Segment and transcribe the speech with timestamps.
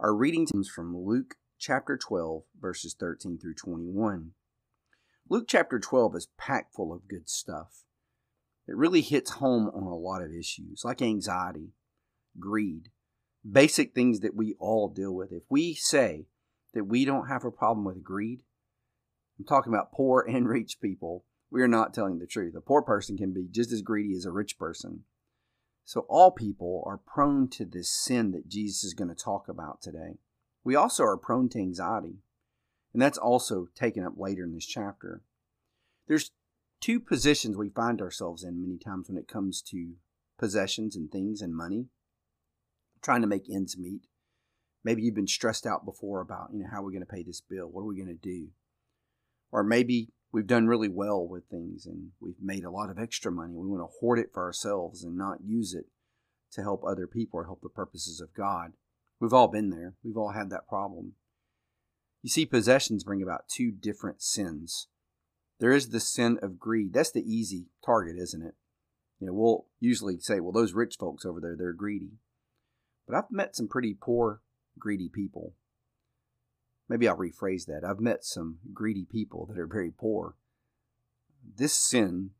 [0.00, 4.30] Our reading comes from Luke chapter 12, verses 13 through 21.
[5.28, 7.82] Luke chapter 12 is packed full of good stuff.
[8.68, 11.72] It really hits home on a lot of issues like anxiety,
[12.38, 12.90] greed,
[13.50, 15.32] basic things that we all deal with.
[15.32, 16.26] If we say
[16.74, 18.42] that we don't have a problem with greed,
[19.36, 22.54] I'm talking about poor and rich people, we are not telling the truth.
[22.54, 25.02] A poor person can be just as greedy as a rich person.
[25.88, 29.80] So, all people are prone to this sin that Jesus is going to talk about
[29.80, 30.18] today.
[30.62, 32.18] We also are prone to anxiety,
[32.92, 35.22] and that's also taken up later in this chapter.
[36.06, 36.30] There's
[36.82, 39.94] two positions we find ourselves in many times when it comes to
[40.38, 41.86] possessions and things and money,
[43.00, 44.02] trying to make ends meet.
[44.84, 47.22] Maybe you've been stressed out before about, you know, how are we going to pay
[47.22, 47.66] this bill?
[47.66, 48.48] What are we going to do?
[49.50, 53.32] Or maybe we've done really well with things and we've made a lot of extra
[53.32, 53.54] money.
[53.54, 55.86] We want to hoard it for ourselves and not use it
[56.52, 58.72] to help other people or help the purposes of God.
[59.20, 59.94] We've all been there.
[60.02, 61.14] We've all had that problem.
[62.22, 64.88] You see, possessions bring about two different sins.
[65.60, 66.92] There is the sin of greed.
[66.92, 68.54] That's the easy target, isn't it?
[69.20, 72.12] You know, we'll usually say, well, those rich folks over there, they're greedy.
[73.06, 74.42] But I've met some pretty poor,
[74.78, 75.54] greedy people.
[76.88, 77.84] Maybe I'll rephrase that.
[77.84, 80.34] I've met some greedy people that are very poor.
[81.56, 82.30] This sin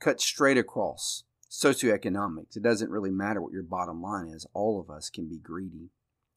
[0.00, 2.56] cuts straight across socioeconomics.
[2.56, 4.46] It doesn't really matter what your bottom line is.
[4.54, 5.90] All of us can be greedy.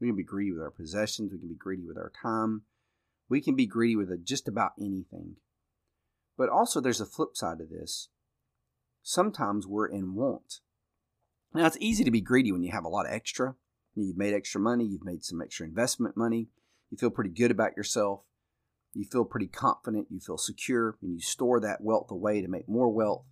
[0.00, 1.32] We can be greedy with our possessions.
[1.32, 2.62] We can be greedy with our time.
[3.28, 5.36] We can be greedy with uh, just about anything.
[6.36, 8.08] But also, there's a flip side to this.
[9.02, 10.60] Sometimes we're in want.
[11.54, 13.54] Now, it's easy to be greedy when you have a lot of extra.
[13.94, 16.48] You've made extra money, you've made some extra investment money,
[16.92, 18.20] you feel pretty good about yourself.
[18.92, 20.08] You feel pretty confident.
[20.10, 20.98] You feel secure.
[21.00, 23.24] And you store that wealth away to make more wealth.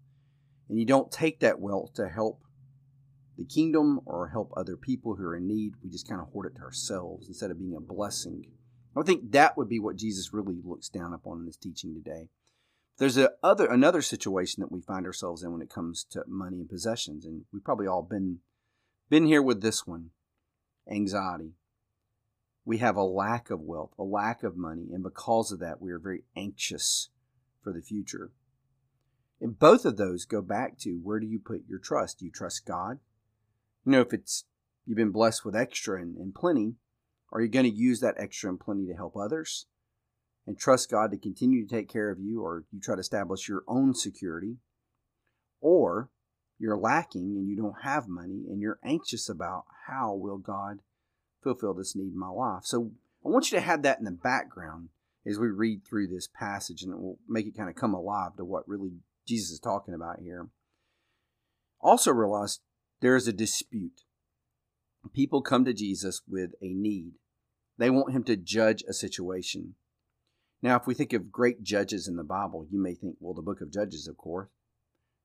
[0.71, 2.43] And you don't take that wealth to help
[3.37, 5.75] the kingdom or help other people who are in need.
[5.85, 8.47] We just kind of hoard it to ourselves instead of being a blessing.
[8.97, 12.31] I think that would be what Jesus really looks down upon in his teaching today.
[12.97, 16.61] There's a other another situation that we find ourselves in when it comes to money
[16.61, 18.39] and possessions, and we've probably all been
[19.09, 20.11] been here with this one:
[20.91, 21.53] anxiety
[22.71, 25.91] we have a lack of wealth, a lack of money, and because of that, we
[25.91, 27.09] are very anxious
[27.65, 28.31] for the future.
[29.41, 32.21] And both of those go back to where do you put your trust?
[32.21, 33.01] Do you trust God?
[33.85, 34.45] You know, if it's
[34.87, 36.77] you've been blessed with extra and, and plenty,
[37.33, 39.67] are you going to use that extra and plenty to help others
[40.47, 43.49] and trust God to continue to take care of you, or you try to establish
[43.49, 44.59] your own security?
[45.61, 46.09] Or
[46.57, 50.79] you're lacking and you don't have money and you're anxious about how will God
[51.43, 52.65] fulfill this need in my life.
[52.65, 52.93] So
[53.25, 54.89] I want you to have that in the background
[55.27, 58.37] as we read through this passage, and it will make it kind of come alive
[58.37, 58.93] to what really
[59.27, 60.49] Jesus is talking about here.
[61.81, 62.61] Also, realize
[63.01, 64.03] there is a dispute.
[65.15, 67.13] People come to Jesus with a need,
[67.79, 69.75] they want him to judge a situation.
[70.63, 73.41] Now, if we think of great judges in the Bible, you may think, well, the
[73.41, 74.51] book of Judges, of course.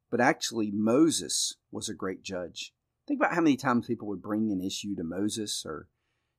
[0.09, 2.73] But actually, Moses was a great judge.
[3.05, 5.89] Think about how many times people would bring an issue to Moses or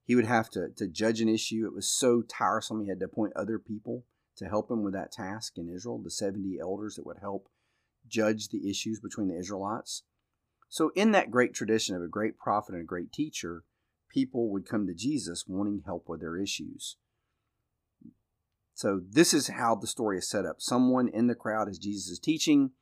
[0.06, 1.67] he would have to, to judge an issue.
[1.67, 2.81] It was so tiresome.
[2.81, 4.05] He had to appoint other people
[4.37, 7.49] to help him with that task in Israel, the 70 elders that would help
[8.06, 10.05] judge the issues between the Israelites.
[10.69, 13.65] So, in that great tradition of a great prophet and a great teacher,
[14.09, 16.97] people would come to Jesus wanting help with their issues.
[18.75, 20.56] So, this is how the story is set up.
[20.61, 22.72] Someone in the crowd, as Jesus is teaching,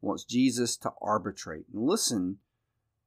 [0.00, 1.66] wants Jesus to arbitrate.
[1.72, 2.38] And listen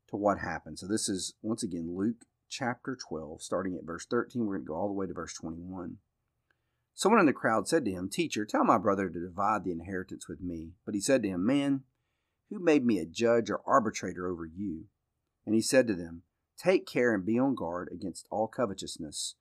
[0.10, 0.82] to what happens.
[0.82, 2.26] So, this is once again Luke
[2.58, 4.46] chapter 12, starting at verse 13.
[4.46, 5.98] We're going to go all the way to verse 21.
[6.94, 10.30] Someone in the crowd said to him, Teacher, tell my brother to divide the inheritance
[10.30, 10.72] with me.
[10.86, 11.82] But he said to him, Man,
[12.50, 14.86] who made me a judge or arbitrator over you?
[15.46, 16.22] And he said to them,
[16.58, 19.36] Take care and be on guard against all covetousness,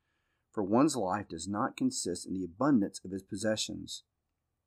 [0.52, 4.02] for one's life does not consist in the abundance of his possessions.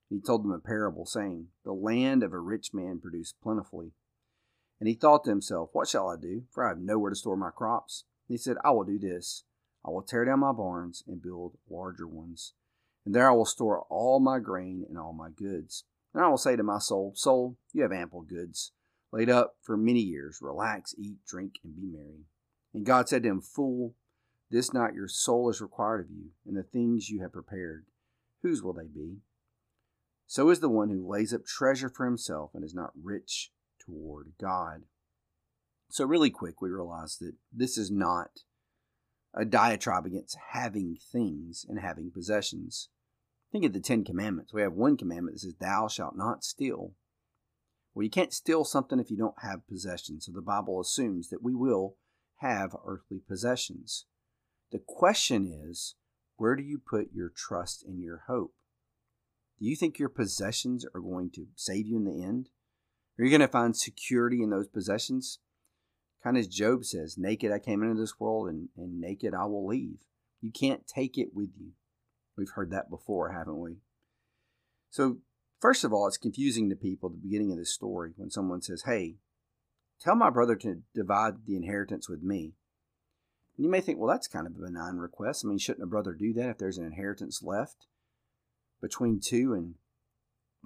[0.10, 3.92] He told them a parable, saying, The land of a rich man produced plentifully.
[4.80, 6.44] And he thought to himself, What shall I do?
[6.52, 8.06] For I have nowhere to store my crops.
[8.28, 9.44] And he said, I will do this.
[9.86, 12.54] I will tear down my barns and build larger ones.
[13.06, 15.86] And there I will store all my grain and all my goods.
[16.14, 18.72] And I will say to my soul, Soul, you have ample goods
[19.12, 20.40] laid up for many years.
[20.42, 22.26] Relax, eat, drink, and be merry.
[22.74, 23.96] And God said to him, Fool,
[24.50, 27.86] this night your soul is required of you, and the things you have prepared,
[28.42, 29.18] whose will they be?
[30.26, 34.34] So is the one who lays up treasure for himself and is not rich toward
[34.40, 34.84] God.
[35.90, 38.42] So, really quick, we realize that this is not
[39.34, 42.90] a diatribe against having things and having possessions.
[43.52, 44.54] Think of the Ten Commandments.
[44.54, 46.94] We have one commandment that says, Thou shalt not steal.
[47.94, 50.26] Well, you can't steal something if you don't have possessions.
[50.26, 51.96] So the Bible assumes that we will
[52.42, 54.06] have earthly possessions.
[54.72, 55.96] The question is,
[56.36, 58.54] where do you put your trust and your hope?
[59.60, 62.50] Do you think your possessions are going to save you in the end?
[63.18, 65.40] Are you going to find security in those possessions?
[66.24, 69.46] Kind of as Job says, naked I came into this world and, and naked I
[69.46, 70.00] will leave.
[70.42, 71.72] You can't take it with you.
[72.38, 73.78] We've heard that before, haven't we?
[74.90, 75.18] So,
[75.60, 78.62] first of all, it's confusing to people at the beginning of this story when someone
[78.62, 79.18] says, Hey,
[80.00, 82.54] tell my brother to divide the inheritance with me.
[83.58, 85.44] And you may think, well, that's kind of a benign request.
[85.44, 87.88] I mean, shouldn't a brother do that if there's an inheritance left
[88.82, 89.54] between two?
[89.54, 89.76] And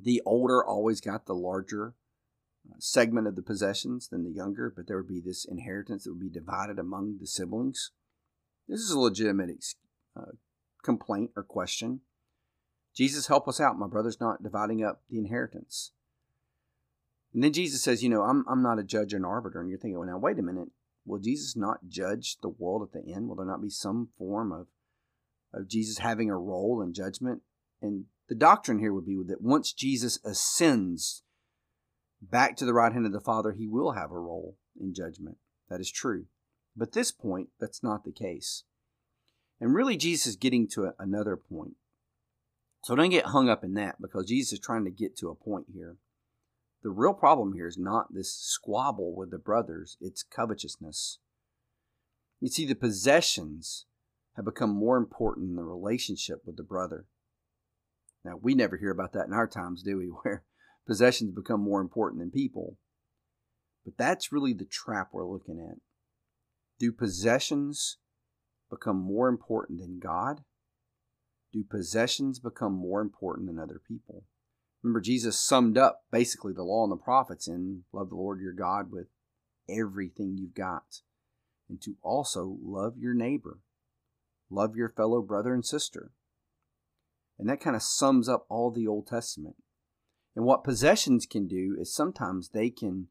[0.02, 1.96] the older always got the larger
[2.82, 6.20] segment of the possessions than the younger, but there would be this inheritance that would
[6.22, 7.92] be divided among the siblings.
[8.68, 9.52] This is a legitimate
[10.16, 10.34] uh,
[10.84, 12.02] complaint or question.
[12.96, 13.78] Jesus, help us out.
[13.80, 15.92] My brother's not dividing up the inheritance.
[17.34, 19.62] And then Jesus says, You know, I'm, I'm not a judge and arbiter.
[19.62, 20.70] And you're thinking, Well, now, wait a minute.
[21.06, 23.28] Will Jesus not judge the world at the end?
[23.28, 24.68] Will there not be some form of,
[25.54, 27.42] of Jesus having a role in judgment?
[27.82, 31.24] And the doctrine here would be that once Jesus ascends
[32.22, 35.38] back to the right hand of the Father, he will have a role in judgment.
[35.70, 36.26] That is true.
[36.76, 38.64] But this point, that's not the case.
[39.60, 41.76] And really, Jesus is getting to a, another point.
[42.84, 45.36] So don't get hung up in that because Jesus is trying to get to a
[45.36, 45.98] point here.
[46.84, 51.20] The real problem here is not this squabble with the brothers, it's covetousness.
[52.40, 53.86] You see, the possessions
[54.36, 57.06] have become more important than the relationship with the brother.
[58.26, 60.06] Now, we never hear about that in our times, do we?
[60.24, 60.44] Where
[60.88, 62.78] possessions become more important than people.
[63.86, 65.78] But that's really the trap we're looking at.
[66.80, 67.98] Do possessions
[68.70, 70.42] become more important than God?
[71.54, 74.24] Do possessions become more important than other people?
[74.82, 78.54] Remember, Jesus summed up basically the law and the prophets in love the Lord your
[78.54, 79.08] God with
[79.70, 81.02] everything you've got,
[81.70, 83.60] and to also love your neighbor,
[84.50, 86.12] love your fellow brother and sister.
[87.38, 89.56] And that kind of sums up all the Old Testament.
[90.36, 93.08] And what possessions can do is sometimes they can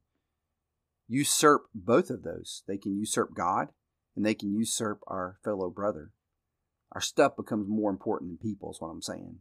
[1.08, 2.62] usurp both of those.
[2.66, 3.68] They can usurp God
[4.16, 6.12] and they can usurp our fellow brother.
[6.92, 9.36] Our stuff becomes more important than people, is what I'm saying.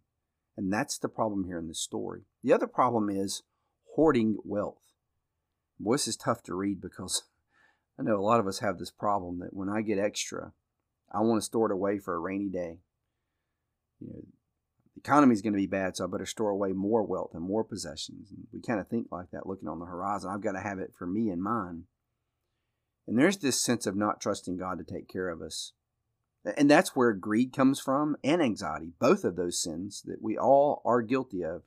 [0.58, 2.24] And that's the problem here in this story.
[2.44, 3.44] The other problem is
[3.96, 4.82] hoarding wealth.
[5.80, 7.24] Boy, this is tough to read because
[8.00, 10.54] I know a lot of us have this problem that when I get extra,
[11.12, 12.80] I want to store it away for a rainy day.
[14.00, 14.22] You know,
[15.00, 17.64] economy is going to be bad, so I better store away more wealth and more
[17.64, 18.32] possessions.
[18.32, 20.30] And we kind of think like that, looking on the horizon.
[20.32, 21.84] I've got to have it for me and mine.
[23.08, 25.74] And there's this sense of not trusting God to take care of us.
[26.58, 30.82] And that's where greed comes from and anxiety, both of those sins that we all
[30.86, 31.64] are guilty of.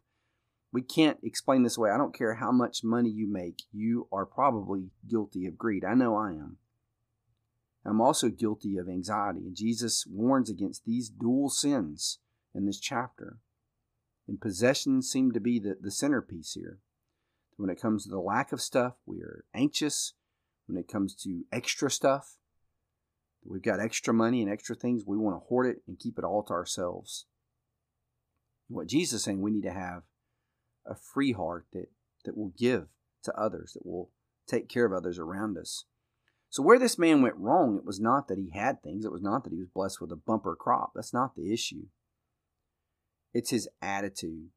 [0.72, 1.90] We can't explain this away.
[1.90, 5.84] I don't care how much money you make, you are probably guilty of greed.
[5.84, 6.56] I know I am.
[7.84, 9.40] I'm also guilty of anxiety.
[9.40, 12.18] And Jesus warns against these dual sins
[12.54, 13.38] in this chapter.
[14.28, 16.78] And possessions seem to be the, the centerpiece here.
[17.56, 20.14] When it comes to the lack of stuff, we are anxious.
[20.66, 22.36] When it comes to extra stuff,
[23.44, 26.24] we've got extra money and extra things, we want to hoard it and keep it
[26.24, 27.26] all to ourselves.
[28.68, 30.02] What Jesus is saying, we need to have
[30.86, 31.90] a free heart that,
[32.24, 32.86] that will give
[33.24, 34.10] to others, that will
[34.46, 35.84] take care of others around us.
[36.48, 39.22] So, where this man went wrong, it was not that he had things, it was
[39.22, 40.92] not that he was blessed with a bumper crop.
[40.94, 41.86] That's not the issue.
[43.32, 44.50] It's his attitude.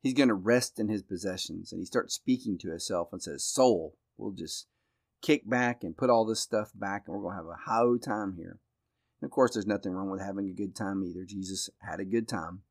[0.00, 3.44] He's going to rest in his possessions and he starts speaking to himself and says,
[3.44, 4.66] Soul, we'll just
[5.22, 7.98] kick back and put all this stuff back, and we're going to have a high
[8.02, 8.60] time here.
[9.20, 11.24] And of course, there's nothing wrong with having a good time either.
[11.24, 12.62] Jesus had a good time,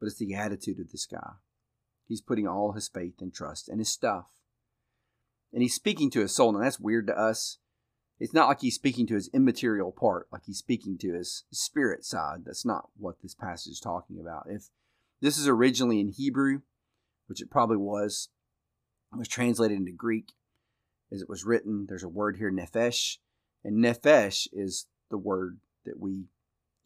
[0.00, 1.34] but it's the attitude of this guy.
[2.08, 4.26] He's putting all his faith and trust in his stuff.
[5.52, 6.52] And he's speaking to his soul.
[6.52, 7.58] Now, that's weird to us.
[8.22, 12.04] It's not like he's speaking to his immaterial part, like he's speaking to his spirit
[12.04, 12.44] side.
[12.46, 14.46] That's not what this passage is talking about.
[14.48, 14.68] If
[15.20, 16.60] this is originally in Hebrew,
[17.26, 18.28] which it probably was,
[19.12, 20.34] it was translated into Greek,
[21.10, 21.86] as it was written.
[21.88, 23.16] There's a word here, nephesh,
[23.64, 26.26] and nephesh is the word that we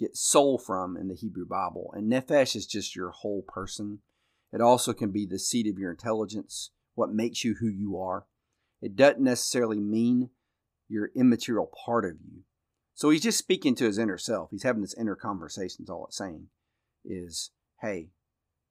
[0.00, 1.93] get soul from in the Hebrew Bible.
[1.95, 3.99] And nephesh is just your whole person.
[4.55, 8.25] It also can be the seat of your intelligence, what makes you who you are.
[8.81, 10.31] It doesn't necessarily mean
[10.88, 12.43] your immaterial part of you.
[12.95, 14.50] So he's just speaking to his inner self.
[14.50, 15.85] He's having this inner conversation.
[15.88, 16.49] All it's saying
[17.05, 17.50] is,
[17.83, 18.09] hey,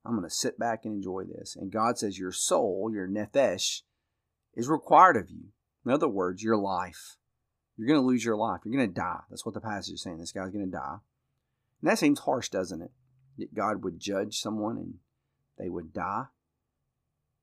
[0.06, 1.56] I'm going to sit back and enjoy this.
[1.56, 3.82] And God says, your soul, your nephesh,
[4.56, 5.50] is required of you.
[5.86, 7.18] In other words, your life.
[7.78, 8.62] You're going to lose your life.
[8.64, 9.20] You're going to die.
[9.30, 10.18] That's what the passage is saying.
[10.18, 10.98] This guy's going to die.
[11.82, 12.92] And that seems harsh, doesn't it?
[13.38, 14.94] That God would judge someone and
[15.58, 16.26] they would die.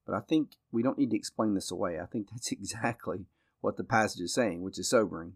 [0.07, 2.01] But I think we don't need to explain this away.
[2.01, 3.27] I think that's exactly
[3.63, 5.35] what the passage is saying, which is sobering.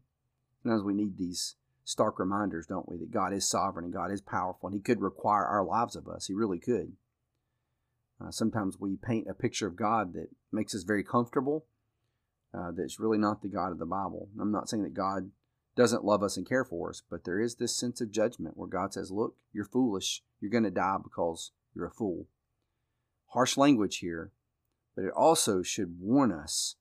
[0.62, 1.54] Sometimes we need these
[1.85, 5.00] stark reminders, don't we, that God is sovereign and God is powerful and He could
[5.00, 6.26] require our lives of us.
[6.26, 6.92] He really could.
[8.21, 11.66] Uh, sometimes we paint a picture of God that makes us very comfortable,
[12.52, 14.28] uh, that's really not the God of the Bible.
[14.40, 15.30] I'm not saying that God
[15.76, 18.68] doesn't love us and care for us, but there is this sense of judgment where
[18.68, 20.23] God says, Look, you're foolish.
[20.40, 22.26] You're going to die because you're a fool.
[23.28, 24.33] Harsh language here,
[24.95, 26.76] but it also should warn us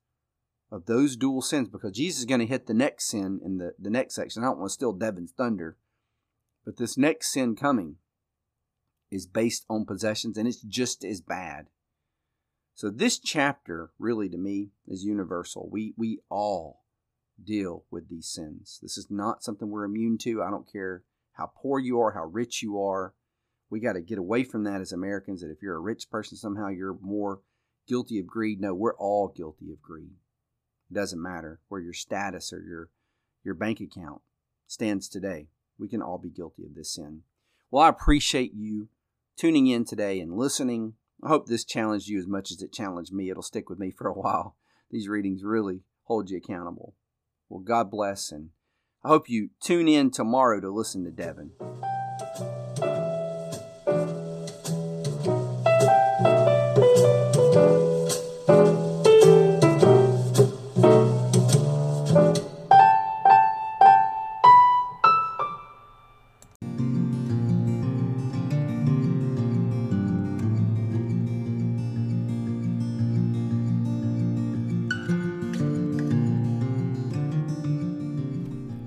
[0.70, 3.74] of those dual sins because Jesus is going to hit the next sin in the,
[3.78, 4.42] the next section.
[4.42, 5.76] I don't want to steal Devin's thunder,
[6.64, 7.96] but this next sin coming
[9.10, 11.66] is based on possessions and it's just as bad.
[12.74, 15.68] So this chapter really to me is universal.
[15.70, 16.82] We we all
[17.42, 18.78] deal with these sins.
[18.82, 20.42] This is not something we're immune to.
[20.42, 23.14] I don't care how poor you are, how rich you are.
[23.70, 26.36] We got to get away from that as Americans that if you're a rich person
[26.36, 27.40] somehow you're more
[27.86, 28.60] guilty of greed.
[28.60, 30.16] No, we're all guilty of greed.
[30.90, 32.90] It doesn't matter where your status or your
[33.44, 34.22] your bank account
[34.66, 35.48] stands today.
[35.78, 37.22] We can all be guilty of this sin.
[37.70, 38.88] Well, I appreciate you
[39.36, 40.94] tuning in today and listening.
[41.22, 43.30] I hope this challenged you as much as it challenged me.
[43.30, 44.56] It'll stick with me for a while.
[44.90, 46.94] These readings really hold you accountable.
[47.48, 48.50] Well, God bless, and
[49.04, 51.52] I hope you tune in tomorrow to listen to Devin.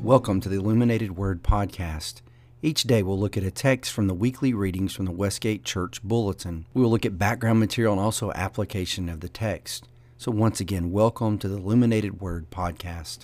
[0.09, 2.21] Welcome to the Illuminated Word Podcast.
[2.63, 6.01] Each day we'll look at a text from the weekly readings from the Westgate Church
[6.01, 6.65] Bulletin.
[6.73, 9.87] We will look at background material and also application of the text.
[10.17, 13.17] So, once again, welcome to the Illuminated Word Podcast.